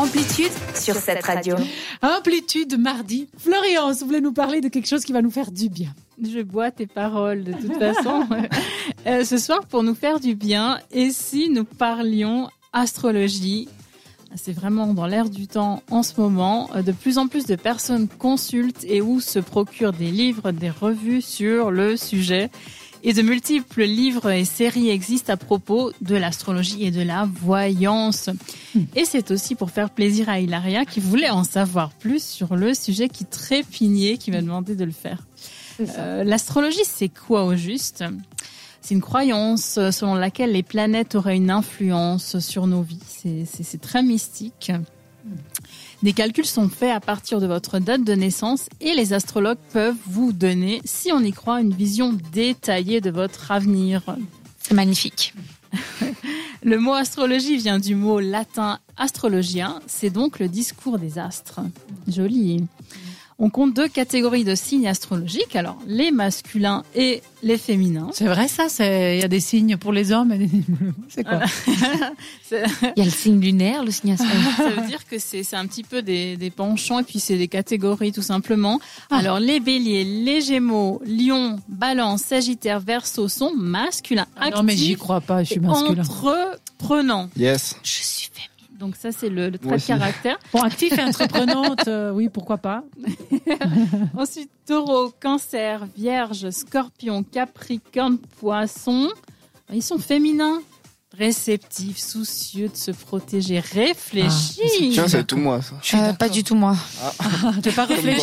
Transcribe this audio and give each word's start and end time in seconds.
Amplitude 0.00 0.50
sur 0.74 0.94
cette 0.94 1.22
radio. 1.26 1.56
Amplitude 2.00 2.78
mardi. 2.78 3.28
Florian, 3.36 3.92
vous 3.92 4.06
voulez 4.06 4.22
nous 4.22 4.32
parler 4.32 4.62
de 4.62 4.68
quelque 4.68 4.88
chose 4.88 5.04
qui 5.04 5.12
va 5.12 5.20
nous 5.20 5.30
faire 5.30 5.50
du 5.50 5.68
bien 5.68 5.90
Je 6.22 6.40
bois 6.40 6.70
tes 6.70 6.86
paroles 6.86 7.44
de 7.44 7.52
toute 7.52 7.74
façon. 7.78 8.26
Euh, 9.06 9.24
ce 9.24 9.38
soir, 9.38 9.66
pour 9.66 9.82
nous 9.82 9.94
faire 9.94 10.20
du 10.20 10.34
bien, 10.34 10.78
et 10.90 11.10
si 11.10 11.48
nous 11.48 11.64
parlions 11.64 12.50
astrologie? 12.72 13.68
C'est 14.34 14.52
vraiment 14.52 14.92
dans 14.92 15.06
l'air 15.06 15.30
du 15.30 15.46
temps 15.46 15.82
en 15.90 16.02
ce 16.02 16.20
moment. 16.20 16.68
De 16.84 16.92
plus 16.92 17.16
en 17.16 17.26
plus 17.26 17.46
de 17.46 17.56
personnes 17.56 18.08
consultent 18.08 18.84
et 18.84 19.00
ou 19.00 19.20
se 19.20 19.38
procurent 19.38 19.92
des 19.92 20.10
livres, 20.10 20.50
des 20.50 20.70
revues 20.70 21.22
sur 21.22 21.70
le 21.70 21.96
sujet. 21.96 22.50
Et 23.02 23.14
de 23.14 23.22
multiples 23.22 23.84
livres 23.84 24.30
et 24.30 24.44
séries 24.44 24.90
existent 24.90 25.32
à 25.32 25.36
propos 25.36 25.90
de 26.02 26.16
l'astrologie 26.16 26.84
et 26.84 26.90
de 26.90 27.00
la 27.00 27.26
voyance. 27.26 28.28
Hmm. 28.74 28.82
Et 28.94 29.04
c'est 29.04 29.30
aussi 29.30 29.54
pour 29.54 29.70
faire 29.70 29.90
plaisir 29.90 30.28
à 30.28 30.40
Hilaria 30.40 30.84
qui 30.84 31.00
voulait 31.00 31.30
en 31.30 31.44
savoir 31.44 31.90
plus 31.90 32.22
sur 32.22 32.56
le 32.56 32.74
sujet 32.74 33.08
qui 33.08 33.24
trépignait, 33.24 34.18
qui 34.18 34.30
m'a 34.30 34.42
demandé 34.42 34.74
de 34.74 34.84
le 34.84 34.92
faire. 34.92 35.26
Euh, 35.80 36.24
l'astrologie, 36.24 36.84
c'est 36.84 37.08
quoi 37.08 37.44
au 37.44 37.56
juste? 37.56 38.04
C'est 38.82 38.94
une 38.94 39.00
croyance 39.00 39.78
selon 39.90 40.14
laquelle 40.14 40.52
les 40.52 40.62
planètes 40.62 41.14
auraient 41.14 41.36
une 41.36 41.50
influence 41.50 42.38
sur 42.38 42.66
nos 42.66 42.82
vies. 42.82 42.98
C'est 43.46 43.80
très 43.80 44.02
mystique. 44.02 44.72
Des 46.02 46.12
calculs 46.14 46.46
sont 46.46 46.68
faits 46.68 46.92
à 46.92 47.00
partir 47.00 47.40
de 47.40 47.46
votre 47.46 47.78
date 47.78 48.04
de 48.04 48.14
naissance 48.14 48.68
et 48.80 48.94
les 48.94 49.12
astrologues 49.12 49.58
peuvent 49.72 49.96
vous 50.06 50.32
donner, 50.32 50.80
si 50.84 51.12
on 51.12 51.20
y 51.20 51.32
croit, 51.32 51.60
une 51.60 51.74
vision 51.74 52.16
détaillée 52.32 53.00
de 53.00 53.10
votre 53.10 53.50
avenir. 53.50 54.02
C'est 54.60 54.74
magnifique. 54.74 55.34
le 56.62 56.78
mot 56.78 56.94
astrologie 56.94 57.58
vient 57.58 57.78
du 57.78 57.94
mot 57.94 58.18
latin 58.18 58.78
astrologien, 58.96 59.80
c'est 59.86 60.10
donc 60.10 60.38
le 60.38 60.48
discours 60.48 60.98
des 60.98 61.18
astres. 61.18 61.60
Joli 62.08 62.64
on 63.40 63.48
compte 63.48 63.74
deux 63.74 63.88
catégories 63.88 64.44
de 64.44 64.54
signes 64.54 64.86
astrologiques, 64.86 65.56
alors 65.56 65.78
les 65.86 66.10
masculins 66.10 66.84
et 66.94 67.22
les 67.42 67.56
féminins. 67.56 68.10
C'est 68.12 68.26
vrai 68.26 68.48
ça, 68.48 68.66
il 68.78 69.18
y 69.18 69.24
a 69.24 69.28
des 69.28 69.40
signes 69.40 69.78
pour 69.78 69.92
les 69.92 70.12
hommes. 70.12 70.34
C'est 71.08 71.24
quoi 71.24 71.40
Il 72.52 72.92
y 72.96 73.00
a 73.00 73.04
le 73.04 73.10
signe 73.10 73.40
lunaire, 73.40 73.82
le 73.82 73.90
signe 73.90 74.12
astrologique. 74.12 74.50
Ça 74.58 74.68
veut 74.68 74.86
dire 74.86 75.06
que 75.06 75.18
c'est 75.18 75.54
un 75.54 75.66
petit 75.66 75.84
peu 75.84 76.02
des, 76.02 76.52
penchants 76.54 76.98
et 76.98 77.02
puis 77.02 77.18
c'est 77.18 77.38
des 77.38 77.48
catégories 77.48 78.12
tout 78.12 78.22
simplement. 78.22 78.78
Ah. 79.10 79.16
Alors 79.16 79.40
les 79.40 79.58
béliers, 79.58 80.04
les 80.04 80.42
gémeaux, 80.42 81.00
lion, 81.06 81.58
balance, 81.68 82.22
sagittaire, 82.22 82.80
verseau 82.80 83.28
sont 83.28 83.54
masculins. 83.56 84.26
Ah 84.36 84.50
non 84.50 84.62
mais 84.62 84.76
j'y 84.76 84.96
crois 84.96 85.22
pas, 85.22 85.44
je 85.44 85.52
suis 85.52 85.60
masculin. 85.60 86.02
Entreprenant. 86.02 87.30
Yes. 87.36 87.76
Je 87.82 87.90
suis. 87.90 88.29
Donc 88.80 88.96
ça, 88.96 89.12
c'est 89.12 89.28
le, 89.28 89.52
trait 89.58 89.76
de 89.76 89.86
caractère. 89.86 90.38
Bon, 90.54 90.62
actif 90.62 90.98
et 90.98 91.02
entreprenante, 91.02 91.86
euh, 91.86 92.10
oui, 92.12 92.30
pourquoi 92.30 92.56
pas. 92.56 92.82
Ensuite, 94.16 94.50
taureau, 94.66 95.12
cancer, 95.20 95.86
vierge, 95.94 96.48
scorpion, 96.48 97.22
capricorne, 97.22 98.16
poisson. 98.40 99.08
Ils 99.70 99.82
sont 99.82 99.98
féminins. 99.98 100.60
Réceptifs, 101.18 101.98
soucieux 101.98 102.68
de 102.68 102.76
se 102.76 102.92
protéger, 102.92 103.58
réfléchis. 103.58 104.60
Ah, 104.62 104.92
Tiens, 104.92 105.08
c'est 105.08 105.26
tout 105.26 105.36
moi, 105.36 105.60
ça. 105.60 105.74
Euh, 105.98 106.12
pas 106.12 106.28
du 106.28 106.44
tout 106.44 106.54
moi. 106.54 106.76
Ah. 107.02 107.52
tu 107.62 107.72
pas 107.72 107.84
réfléchi 107.84 108.22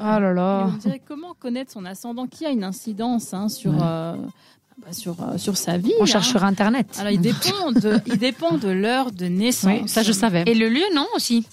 Ah 0.00 0.18
là 0.18 0.32
là. 0.34 0.70
on 0.74 0.76
dirait 0.76 1.00
comment 1.06 1.34
connaître 1.34 1.72
son 1.72 1.84
ascendant? 1.84 2.26
Qui 2.26 2.46
a 2.46 2.50
une 2.50 2.64
incidence 2.64 3.32
hein, 3.32 3.48
sur... 3.48 3.72
Euh, 3.80 4.16
bah, 4.84 4.92
sur, 4.92 5.16
euh, 5.22 5.38
sur 5.38 5.56
sa 5.56 5.78
vie. 5.78 5.92
On 6.00 6.06
cherche 6.06 6.28
hein. 6.28 6.30
sur 6.30 6.44
Internet. 6.44 6.86
Alors, 6.98 7.12
il 7.12 7.20
dépend 7.20 7.72
de, 7.72 8.00
il 8.06 8.18
dépend 8.18 8.56
de 8.56 8.68
l'heure 8.68 9.12
de 9.12 9.26
naissance. 9.26 9.88
ça, 9.88 10.02
je 10.02 10.12
savais. 10.12 10.44
Et 10.46 10.54
le 10.54 10.68
lieu, 10.68 10.84
non, 10.94 11.06
aussi 11.14 11.46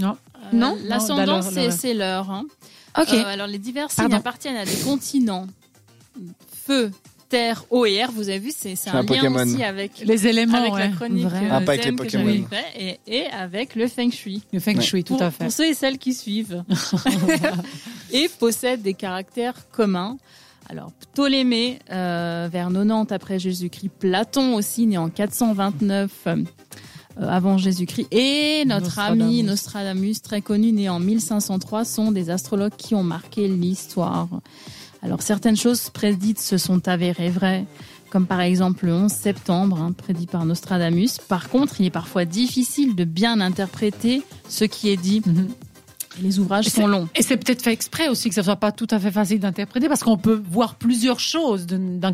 Non. 0.00 0.16
Euh, 0.36 0.56
non 0.56 0.78
L'ascendant, 0.84 1.42
c'est 1.42 1.94
l'heure. 1.94 2.30
Hein. 2.30 2.44
Ok. 2.98 3.12
Euh, 3.12 3.24
alors, 3.26 3.46
les 3.46 3.58
divers 3.58 3.90
signes 3.90 4.14
appartiennent 4.14 4.56
à 4.56 4.64
des 4.64 4.76
continents. 4.76 5.46
Feu, 6.64 6.90
terre, 7.28 7.64
eau 7.70 7.86
et 7.86 7.94
air, 7.94 8.10
vous 8.10 8.28
avez 8.28 8.38
vu, 8.38 8.52
c'est 8.56 8.74
un, 8.88 9.02
lien 9.02 9.34
aussi 9.34 9.62
avec 9.62 9.98
les 10.00 10.26
éléments, 10.26 10.58
avec 10.58 10.74
la 10.74 10.88
chronique 10.88 11.26
ah, 11.50 11.60
pas 11.60 11.72
avec 11.72 11.84
les 11.84 11.92
Pokémon. 11.92 12.46
et, 12.78 12.98
et, 13.06 13.26
avec 13.26 13.74
le 13.74 13.86
Feng 13.88 14.10
Shui. 14.10 14.42
Le 14.52 14.60
Feng 14.60 14.80
Shui, 14.80 15.04
tout 15.04 15.16
à 15.20 15.30
fait. 15.30 15.44
Pour 15.44 15.52
ceux 15.52 15.66
et 15.66 15.74
celles 15.74 15.98
qui 15.98 16.14
suivent. 16.14 16.64
et 18.12 18.28
possèdent 18.38 18.82
des 18.82 18.94
caractères 18.94 19.68
communs. 19.70 20.16
Alors 20.68 20.92
Ptolémée, 20.92 21.78
euh, 21.90 22.48
vers 22.50 22.68
90 22.68 23.12
après 23.12 23.38
Jésus-Christ, 23.38 23.90
Platon 23.98 24.54
aussi, 24.54 24.86
né 24.86 24.98
en 24.98 25.08
429 25.08 26.10
euh, 26.26 26.44
avant 27.18 27.56
Jésus-Christ, 27.56 28.08
et 28.10 28.64
notre 28.66 28.98
ami 28.98 29.42
Nostradamus, 29.42 30.20
très 30.22 30.42
connu, 30.42 30.72
né 30.72 30.88
en 30.88 30.98
1503, 30.98 31.84
sont 31.84 32.12
des 32.12 32.30
astrologues 32.30 32.76
qui 32.76 32.94
ont 32.94 33.04
marqué 33.04 33.48
l'histoire. 33.48 34.28
Alors 35.02 35.22
certaines 35.22 35.56
choses 35.56 35.88
prédites 35.90 36.40
se 36.40 36.58
sont 36.58 36.88
avérées 36.88 37.30
vraies, 37.30 37.64
comme 38.10 38.26
par 38.26 38.40
exemple 38.40 38.86
le 38.86 38.94
11 38.94 39.12
septembre, 39.12 39.78
hein, 39.80 39.92
prédit 39.92 40.26
par 40.26 40.44
Nostradamus. 40.44 41.18
Par 41.28 41.48
contre, 41.48 41.80
il 41.80 41.86
est 41.86 41.90
parfois 41.90 42.24
difficile 42.24 42.96
de 42.96 43.04
bien 43.04 43.40
interpréter 43.40 44.22
ce 44.48 44.64
qui 44.64 44.88
est 44.88 44.96
dit. 44.96 45.22
Mhm. 45.24 45.48
Les 46.22 46.38
ouvrages 46.38 46.66
sont 46.66 46.86
longs. 46.86 47.08
Et 47.14 47.22
c'est 47.22 47.36
peut-être 47.36 47.62
fait 47.62 47.72
exprès 47.72 48.08
aussi 48.08 48.28
que 48.28 48.34
ça 48.34 48.42
soit 48.42 48.56
pas 48.56 48.72
tout 48.72 48.86
à 48.90 48.98
fait 48.98 49.10
facile 49.10 49.40
d'interpréter 49.40 49.88
parce 49.88 50.02
qu'on 50.02 50.16
peut 50.16 50.42
voir 50.50 50.76
plusieurs 50.76 51.20
choses. 51.20 51.66
Dans, 51.66 52.12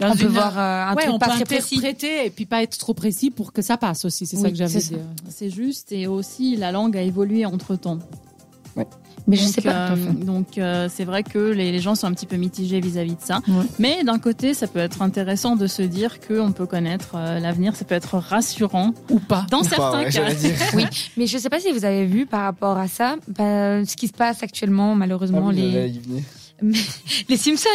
on 0.00 0.16
peut 0.16 0.26
voir 0.26 0.58
euh, 0.58 0.92
un 0.92 0.94
truc 0.94 1.18
pas 1.18 1.28
très 1.28 1.44
précis. 1.44 1.80
et 1.84 2.30
puis 2.30 2.46
pas 2.46 2.62
être 2.62 2.78
trop 2.78 2.94
précis 2.94 3.30
pour 3.30 3.52
que 3.52 3.62
ça 3.62 3.76
passe 3.76 4.04
aussi. 4.04 4.26
C'est 4.26 4.36
ça 4.36 4.50
que 4.50 4.56
j'avais 4.56 4.78
dit. 4.78 4.96
C'est 5.28 5.50
juste 5.50 5.92
et 5.92 6.06
aussi 6.06 6.56
la 6.56 6.72
langue 6.72 6.96
a 6.96 7.02
évolué 7.02 7.44
entre 7.44 7.76
temps. 7.76 7.98
Ouais. 8.76 8.86
Mais 9.26 9.36
je 9.36 9.44
sais 9.44 9.60
pas. 9.60 9.90
Euh, 9.90 9.96
donc 10.12 10.58
euh, 10.58 10.88
c'est 10.90 11.04
vrai 11.04 11.22
que 11.22 11.38
les, 11.38 11.78
gens 11.78 11.94
sont 11.94 12.06
un 12.06 12.12
petit 12.12 12.26
peu 12.26 12.36
mitigés 12.36 12.80
vis-à-vis 12.80 13.14
de 13.14 13.20
ça. 13.20 13.40
Mais 13.78 14.02
d'un 14.04 14.18
côté, 14.18 14.54
ça 14.54 14.66
peut 14.66 14.78
être 14.78 15.02
intéressant 15.02 15.56
de 15.56 15.66
se 15.66 15.82
dire 15.82 16.18
qu'on 16.20 16.52
peut 16.52 16.66
connaître 16.66 17.12
euh, 17.14 17.38
l'avenir. 17.38 17.76
Ça 17.76 17.84
peut 17.84 17.94
être 17.94 18.18
rassurant 18.18 18.94
ou 19.10 19.18
pas. 19.20 19.46
Dans 19.50 19.62
certains 19.62 20.04
cas. 20.04 20.28
oui, 20.74 20.84
mais 21.16 21.26
je 21.26 21.38
sais 21.38 21.50
pas 21.50 21.60
si 21.60 21.70
vous 21.72 21.84
avez 21.84 22.06
vu 22.06 22.26
par 22.26 22.42
rapport 22.42 22.78
à 22.78 22.88
ça, 22.88 23.16
bah, 23.28 23.84
ce 23.84 23.96
qui 23.96 24.08
se 24.08 24.12
passe 24.12 24.42
actuellement, 24.42 24.94
malheureusement 24.94 25.48
ah 25.48 25.52
les 25.52 25.92
les 27.28 27.36
Simpsons. 27.36 27.68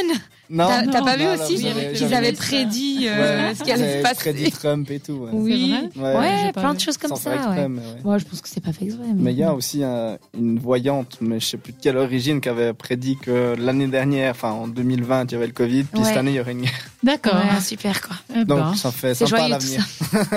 Non, 0.50 0.68
t'as 0.91 1.02
pas 1.02 1.18
vu 1.18 1.25
aussi 1.28 1.56
Ils 2.00 2.13
avaient 2.13 2.31
prédit 2.34 3.08
euh, 3.08 3.53
ce 3.53 3.63
qui 3.63 3.72
allait 3.72 3.97
se 3.97 4.03
passer. 4.03 4.16
prédit 4.16 4.52
Trump 4.52 4.90
et 4.91 5.00
tout. 5.00 5.13
Ouais. 5.13 5.30
Oui, 5.34 5.75
ouais, 5.96 6.52
plein 6.53 6.74
de 6.74 6.80
choses 6.80 6.97
comme 6.97 7.16
ça. 7.16 7.31
ouais. 7.52 7.68
Moi, 8.03 8.18
je 8.18 8.25
pense 8.25 8.41
que 8.41 8.50
c'est 8.50 8.62
pas 8.63 8.74
fait 8.74 8.85
exprès. 8.85 9.06
Mais 9.16 9.34
il 9.34 9.38
y 9.40 9.44
a 9.44 9.53
aussi 9.53 9.84
une 9.84 10.59
voyante, 10.59 11.18
mais 11.22 11.40
je 11.40 11.46
sais 11.46 11.58
plus 11.58 11.74
de 11.74 11.78
quelle 11.81 11.97
origine, 11.97 12.41
qui 12.41 12.50
avait 12.50 12.74
prédit 12.74 13.18
que 13.18 13.56
l'année 13.58 13.88
dernière, 13.88 14.31
enfin 14.31 14.52
en 14.52 14.68
2020, 14.68 15.25
il 15.25 15.31
y 15.34 15.35
avait 15.35 15.47
le 15.47 15.53
Covid, 15.53 15.84
puis 15.84 16.03
cette 16.03 16.18
année 16.18 16.31
il 16.31 16.38
y 16.38 16.40
aurait 16.40 16.52
une 16.53 16.62
guerre. 16.62 16.72
D'accord, 17.03 17.41
super 17.62 18.02
quoi. 18.02 18.16
Eh 18.35 18.46
Donc 18.46 18.59
ben. 18.59 18.75
ça 18.75 18.91
fait 18.91 19.14
sympa 19.14 19.44
à 19.44 19.50
l'avenir. 19.50 19.85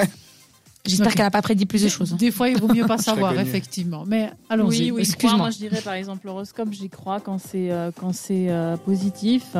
J'espère 0.87 1.15
qu'elle 1.15 1.27
n'a 1.27 1.31
pas 1.31 1.42
prédit 1.42 1.66
plus 1.66 1.82
de 1.82 1.88
choses. 1.88 2.15
Des 2.15 2.31
fois, 2.31 2.48
il 2.48 2.59
vaut 2.59 2.72
mieux 2.72 2.87
pas 2.87 2.97
savoir, 3.10 3.38
effectivement. 3.38 4.04
Mais 4.06 4.31
allons-y. 4.48 4.84
Oui, 4.84 4.91
oui, 4.92 5.00
Excuse-moi. 5.03 5.37
Moi, 5.37 5.50
je 5.50 5.59
dirais 5.59 5.81
par 5.82 5.92
exemple 5.92 6.27
l'horoscope, 6.27 6.72
j'y 6.72 6.88
crois 6.88 7.21
quand 7.21 7.38
c'est 7.38 7.71
euh, 7.71 7.91
quand 7.94 8.15
c'est 8.15 8.47
euh, 8.48 8.77
positif. 8.78 9.56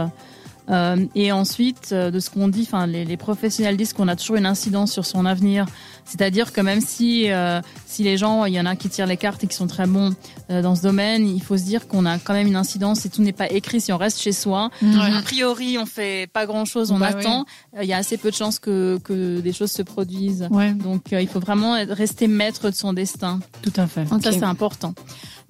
Euh, 0.69 1.06
et 1.15 1.32
ensuite, 1.32 1.91
euh, 1.93 2.10
de 2.10 2.21
ce 2.21 2.31
qu'on 2.31 2.48
dit, 2.48 2.62
enfin, 2.62 2.87
les, 2.87 3.04
les, 3.04 3.16
professionnels 3.16 3.76
disent 3.76 3.93
qu'on 3.93 4.09
a 4.09 4.16
toujours 4.16 4.37
une 4.37 4.47
incidence 4.47 4.93
sur 4.93 5.04
son 5.04 5.26
avenir. 5.26 5.66
C'est-à-dire 6.04 6.53
que 6.53 6.60
même 6.60 6.81
si 6.81 7.31
euh, 7.31 7.60
si 7.87 8.03
les 8.03 8.16
gens, 8.16 8.44
il 8.44 8.54
y 8.54 8.60
en 8.60 8.66
a 8.66 8.76
qui 8.76 8.88
tirent 8.88 9.06
les 9.06 9.16
cartes 9.16 9.43
et 9.44 9.47
qui 9.47 9.54
sont 9.54 9.66
très 9.66 9.87
bons 9.87 10.15
dans 10.49 10.75
ce 10.75 10.82
domaine, 10.82 11.28
il 11.28 11.43
faut 11.43 11.56
se 11.56 11.62
dire 11.62 11.87
qu'on 11.87 12.06
a 12.06 12.19
quand 12.19 12.32
même 12.32 12.49
une 12.49 12.56
incidence 12.56 13.06
et 13.06 13.09
tout 13.09 13.22
n'est 13.22 13.32
pas 13.32 13.49
écrit 13.50 13.81
si 13.81 13.93
on 13.93 13.97
reste 13.97 14.20
chez 14.20 14.32
soi. 14.32 14.70
A 14.82 15.22
priori, 15.22 15.78
on 15.78 15.87
fait 15.87 16.28
pas 16.32 16.47
grand-chose, 16.47 16.91
on 16.91 16.99
bah 16.99 17.09
attend. 17.09 17.44
Il 17.81 17.87
y 17.87 17.93
a 17.93 17.97
assez 17.97 18.16
peu 18.16 18.31
de 18.31 18.37
chances 18.37 18.59
que 18.59 18.99
que 19.04 19.41
des 19.41 19.53
choses 19.53 19.70
se 19.70 19.82
produisent. 19.82 20.49
Donc, 20.82 21.06
il 21.12 21.28
faut 21.28 21.41
vraiment 21.41 21.76
rester 21.88 22.26
maître 22.26 22.70
de 22.70 22.75
son 22.75 22.93
destin. 22.93 23.40
Tout 23.62 23.73
à 23.76 23.87
fait. 23.87 24.06
Ça, 24.08 24.32
c'est 24.32 24.43
important 24.43 24.94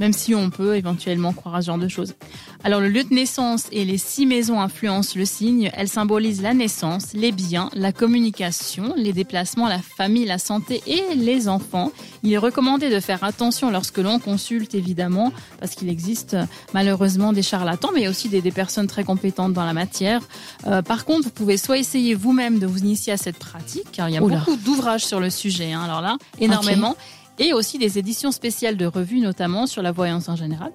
même 0.00 0.12
si 0.14 0.35
on 0.35 0.50
peut 0.50 0.76
éventuellement 0.76 1.32
croire 1.32 1.55
à 1.55 1.62
ce 1.62 1.67
genre 1.67 1.79
de 1.79 1.87
choses. 1.87 2.14
Alors 2.64 2.81
le 2.81 2.88
lieu 2.88 3.05
de 3.05 3.14
naissance 3.14 3.67
et 3.70 3.85
les 3.85 3.99
six 3.99 4.26
maisons 4.26 4.61
influencent 4.61 5.17
le 5.17 5.25
signe. 5.25 5.70
Elles 5.75 5.88
symbolisent 5.88 6.43
la 6.43 6.55
naissance, 6.55 7.12
les 7.12 7.32
biens, 7.32 7.70
la 7.75 7.93
communication, 7.93 8.94
les 8.97 9.12
déplacements, 9.12 9.69
la 9.69 9.79
famille, 9.79 10.25
la 10.25 10.38
santé 10.38 10.82
et 10.87 11.14
les 11.14 11.49
enfants. 11.49 11.93
Il 12.23 12.32
est 12.32 12.38
recommandé 12.38 12.91
de 12.91 12.99
faire 12.99 13.23
attention 13.25 13.70
lorsque 13.70 13.99
l'on 13.99 14.19
consulte, 14.19 14.75
évidemment, 14.75 15.32
parce 15.58 15.75
qu'il 15.75 15.88
existe 15.88 16.37
malheureusement 16.75 17.32
des 17.32 17.43
charlatans, 17.43 17.91
mais 17.94 18.08
aussi 18.08 18.29
des, 18.29 18.41
personnes 18.50 18.88
très 18.88 19.05
compétentes 19.05 19.53
dans 19.53 19.64
la 19.64 19.73
matière. 19.73 20.23
Euh, 20.67 20.82
par 20.82 21.05
contre, 21.05 21.25
vous 21.25 21.31
pouvez 21.31 21.56
soit 21.56 21.79
essayer 21.79 22.14
vous-même 22.14 22.58
de 22.58 22.67
vous 22.67 22.79
initier 22.79 23.12
à 23.12 23.17
cette 23.17 23.38
pratique, 23.38 23.87
car 23.93 24.08
il 24.08 24.14
y 24.14 24.19
a 24.19 24.20
beaucoup 24.20 24.56
d'ouvrages 24.56 25.05
sur 25.05 25.20
le 25.20 25.31
sujet. 25.31 25.73
Hein, 25.73 25.82
alors 25.82 26.00
là, 26.00 26.17
énormément 26.41 26.96
et 27.40 27.52
aussi 27.52 27.78
des 27.78 27.98
éditions 27.98 28.31
spéciales 28.31 28.76
de 28.76 28.87
revues, 28.87 29.19
notamment 29.20 29.66
sur 29.66 29.82
la 29.82 29.90
voyance 29.90 30.28
en 30.28 30.37
général. 30.37 30.70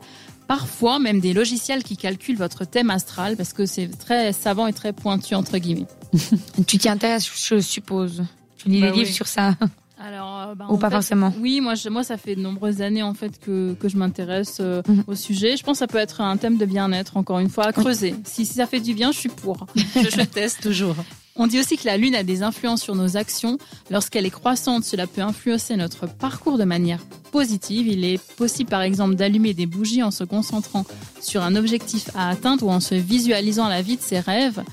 Parfois, 0.47 0.99
même 0.99 1.19
des 1.21 1.33
logiciels 1.33 1.83
qui 1.83 1.95
calculent 1.95 2.37
votre 2.37 2.65
thème 2.65 2.89
astral, 2.89 3.37
parce 3.37 3.53
que 3.53 3.65
c'est 3.65 3.87
très 3.87 4.33
savant 4.33 4.67
et 4.67 4.73
très 4.73 4.91
pointu, 4.93 5.33
entre 5.35 5.57
guillemets. 5.57 5.87
tu 6.67 6.77
t'y 6.77 6.89
intéresses, 6.89 7.29
je 7.49 7.59
suppose. 7.59 8.23
Tu 8.57 8.67
lis 8.69 8.81
des 8.81 8.89
bah 8.89 8.93
livres 8.93 9.09
sur 9.11 9.27
ça. 9.27 9.55
Alors, 9.97 10.41
euh, 10.41 10.55
bah, 10.55 10.65
Ou 10.69 10.77
pas 10.77 10.89
fait, 10.89 10.95
forcément 10.97 11.33
Oui, 11.39 11.61
moi, 11.61 11.73
je, 11.75 11.87
moi, 11.89 12.03
ça 12.03 12.17
fait 12.17 12.35
de 12.35 12.41
nombreuses 12.41 12.81
années 12.81 13.01
en 13.01 13.13
fait 13.13 13.39
que, 13.39 13.73
que 13.79 13.87
je 13.87 13.95
m'intéresse 13.97 14.57
euh, 14.59 14.81
Mhm. 14.87 15.03
au 15.07 15.15
sujet. 15.15 15.55
Je 15.57 15.63
pense 15.63 15.75
que 15.75 15.79
ça 15.79 15.87
peut 15.87 15.97
être 15.99 16.19
un 16.21 16.35
thème 16.37 16.57
de 16.57 16.65
bien-être, 16.65 17.15
encore 17.17 17.39
une 17.39 17.49
fois, 17.49 17.65
à 17.67 17.71
creuser. 17.71 18.13
Si, 18.25 18.45
si 18.45 18.53
ça 18.55 18.67
fait 18.67 18.81
du 18.81 18.93
bien, 18.93 19.11
je 19.13 19.17
suis 19.19 19.29
pour. 19.29 19.65
Je, 19.95 20.09
je 20.09 20.21
teste. 20.25 20.61
Toujours. 20.61 20.95
On 21.37 21.47
dit 21.47 21.59
aussi 21.59 21.77
que 21.77 21.85
la 21.85 21.97
Lune 21.97 22.15
a 22.15 22.23
des 22.23 22.43
influences 22.43 22.81
sur 22.81 22.95
nos 22.95 23.17
actions. 23.17 23.57
Lorsqu'elle 23.89 24.25
est 24.25 24.29
croissante, 24.31 24.85
cela 24.85 25.05
peut 25.05 25.21
influencer 25.21 25.75
notre 25.75 26.07
parcours 26.07 26.57
de 26.57 26.63
manière 26.63 26.99
positive. 27.31 27.87
Il 27.87 28.05
est 28.05 28.21
possible, 28.35 28.69
par 28.69 28.81
exemple, 28.81 29.15
d'allumer 29.15 29.53
des 29.53 29.65
bougies 29.65 30.01
en 30.01 30.11
se 30.11 30.23
concentrant 30.23 30.85
sur 31.21 31.43
un 31.43 31.55
objectif 31.55 32.09
à 32.15 32.29
atteindre 32.29 32.65
ou 32.65 32.71
en 32.71 32.79
se 32.79 32.95
visualisant 32.95 33.67
la 33.67 33.81
vie 33.81 33.97
de 33.97 34.01
ses 34.01 34.19
rêves. 34.19 34.63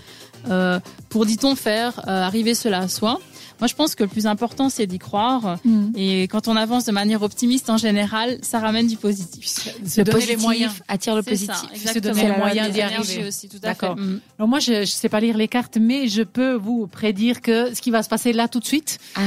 euh, 0.50 0.80
pour, 1.08 1.26
dit-on, 1.26 1.54
faire 1.54 2.00
euh, 2.08 2.22
arriver 2.22 2.54
cela 2.54 2.78
à 2.78 2.88
soi. 2.88 3.20
Moi, 3.62 3.68
je 3.68 3.74
pense 3.76 3.94
que 3.94 4.02
le 4.02 4.08
plus 4.08 4.26
important, 4.26 4.68
c'est 4.68 4.88
d'y 4.88 4.98
croire. 4.98 5.58
Et 5.94 6.24
quand 6.24 6.48
on 6.48 6.56
avance 6.56 6.84
de 6.84 6.90
manière 6.90 7.22
optimiste, 7.22 7.70
en 7.70 7.76
général, 7.76 8.38
ça 8.42 8.58
ramène 8.58 8.88
du 8.88 8.96
positif. 8.96 9.46
Se 9.46 10.00
Le 10.00 10.04
donner 10.04 10.10
positif 10.10 10.28
les 10.36 10.42
moyens. 10.42 10.72
attire 10.88 11.14
le 11.14 11.22
C'est 11.22 11.30
positif. 11.30 11.54
ça, 11.76 11.92
Se 11.92 11.98
donner 12.00 12.22
les 12.28 12.36
moyens 12.36 12.72
d'y 12.72 12.80
arriver. 12.82 13.24
aussi, 13.28 13.48
tout 13.48 13.58
à 13.62 13.74
fait. 13.74 13.88
Mm. 13.94 14.20
Alors 14.38 14.48
moi, 14.48 14.58
je 14.58 14.80
ne 14.80 14.84
sais 14.84 15.08
pas 15.08 15.20
lire 15.20 15.36
les 15.36 15.46
cartes, 15.46 15.78
mais 15.80 16.08
je 16.08 16.22
peux 16.22 16.54
vous 16.54 16.88
prédire 16.88 17.40
que 17.40 17.72
ce 17.72 17.80
qui 17.80 17.92
va 17.92 18.02
se 18.02 18.08
passer 18.08 18.32
là 18.32 18.48
tout 18.48 18.58
de 18.58 18.64
suite. 18.64 18.98
Ah. 19.14 19.20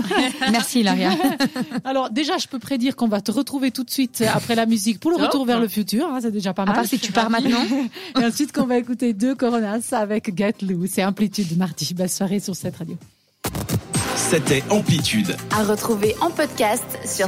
Merci, 0.50 0.82
Laria. 0.82 1.10
Alors 1.84 2.10
déjà, 2.10 2.38
je 2.38 2.48
peux 2.48 2.58
prédire 2.58 2.96
qu'on 2.96 3.06
va 3.08 3.20
te 3.20 3.30
retrouver 3.30 3.70
tout 3.70 3.84
de 3.84 3.90
suite 3.90 4.24
après 4.34 4.56
la 4.56 4.66
musique 4.66 4.98
pour 4.98 5.12
le 5.12 5.16
retour 5.16 5.44
vers 5.46 5.60
le 5.60 5.68
futur. 5.68 6.06
hein, 6.12 6.18
c'est 6.20 6.32
déjà 6.32 6.52
pas 6.54 6.62
À 6.62 6.66
mal. 6.66 6.74
part 6.74 6.86
si 6.86 6.98
tu 6.98 7.12
pars 7.12 7.30
maintenant. 7.30 7.62
Et 8.20 8.24
ensuite, 8.24 8.50
qu'on 8.52 8.66
va 8.66 8.78
écouter 8.78 9.12
deux 9.12 9.34
Coronas 9.36 9.90
avec 9.92 10.36
Get 10.36 10.54
Loose 10.62 10.98
et 10.98 11.04
Amplitude 11.04 11.56
mardi. 11.56 11.94
Belle 11.94 12.10
soirée 12.10 12.40
sur 12.40 12.56
cette 12.56 12.76
radio. 12.76 12.96
C'était 14.28 14.64
Amplitude. 14.70 15.36
À 15.56 15.62
retrouver 15.62 16.16
en 16.20 16.30
podcast 16.30 16.82
sur 17.04 17.24